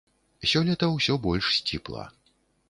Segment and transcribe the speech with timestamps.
[0.51, 2.09] Сёлета ўсё больш сціпла.